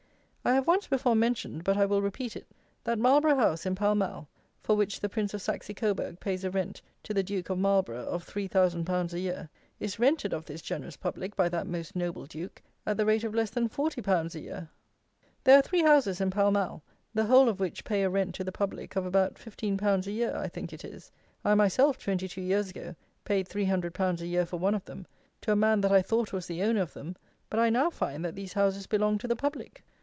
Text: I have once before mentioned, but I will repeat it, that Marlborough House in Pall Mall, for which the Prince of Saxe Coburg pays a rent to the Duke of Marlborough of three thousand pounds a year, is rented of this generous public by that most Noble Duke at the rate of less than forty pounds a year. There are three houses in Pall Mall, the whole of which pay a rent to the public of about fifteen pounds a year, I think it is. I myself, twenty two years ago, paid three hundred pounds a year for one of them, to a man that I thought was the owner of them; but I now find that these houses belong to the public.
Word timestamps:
I 0.43 0.53
have 0.55 0.65
once 0.65 0.87
before 0.87 1.13
mentioned, 1.15 1.63
but 1.63 1.77
I 1.77 1.85
will 1.85 2.01
repeat 2.01 2.35
it, 2.35 2.47
that 2.83 2.97
Marlborough 2.97 3.35
House 3.35 3.67
in 3.67 3.75
Pall 3.75 3.93
Mall, 3.93 4.27
for 4.63 4.75
which 4.75 4.99
the 4.99 5.07
Prince 5.07 5.35
of 5.35 5.41
Saxe 5.43 5.69
Coburg 5.75 6.19
pays 6.19 6.43
a 6.43 6.49
rent 6.49 6.81
to 7.03 7.13
the 7.13 7.21
Duke 7.21 7.51
of 7.51 7.59
Marlborough 7.59 8.07
of 8.07 8.23
three 8.23 8.47
thousand 8.47 8.85
pounds 8.85 9.13
a 9.13 9.19
year, 9.19 9.49
is 9.79 9.99
rented 9.99 10.33
of 10.33 10.45
this 10.45 10.63
generous 10.63 10.97
public 10.97 11.35
by 11.35 11.47
that 11.49 11.67
most 11.67 11.95
Noble 11.95 12.25
Duke 12.25 12.63
at 12.87 12.97
the 12.97 13.05
rate 13.05 13.23
of 13.23 13.35
less 13.35 13.51
than 13.51 13.67
forty 13.69 14.01
pounds 14.01 14.33
a 14.33 14.39
year. 14.39 14.67
There 15.43 15.59
are 15.59 15.61
three 15.61 15.83
houses 15.83 16.19
in 16.19 16.31
Pall 16.31 16.49
Mall, 16.49 16.81
the 17.13 17.25
whole 17.25 17.47
of 17.47 17.59
which 17.59 17.83
pay 17.85 18.01
a 18.01 18.09
rent 18.09 18.33
to 18.33 18.43
the 18.43 18.51
public 18.51 18.95
of 18.95 19.05
about 19.05 19.37
fifteen 19.37 19.77
pounds 19.77 20.07
a 20.07 20.11
year, 20.11 20.35
I 20.35 20.47
think 20.47 20.73
it 20.73 20.83
is. 20.83 21.11
I 21.45 21.53
myself, 21.53 21.99
twenty 21.99 22.27
two 22.27 22.41
years 22.41 22.71
ago, 22.71 22.95
paid 23.25 23.47
three 23.47 23.65
hundred 23.65 23.93
pounds 23.93 24.23
a 24.23 24.27
year 24.27 24.47
for 24.47 24.57
one 24.57 24.73
of 24.73 24.85
them, 24.85 25.05
to 25.41 25.51
a 25.51 25.55
man 25.55 25.81
that 25.81 25.91
I 25.91 26.01
thought 26.01 26.33
was 26.33 26.47
the 26.47 26.63
owner 26.63 26.81
of 26.81 26.93
them; 26.93 27.15
but 27.47 27.59
I 27.59 27.69
now 27.69 27.91
find 27.91 28.25
that 28.25 28.35
these 28.35 28.53
houses 28.53 28.87
belong 28.87 29.19
to 29.19 29.27
the 29.27 29.35
public. 29.35 29.83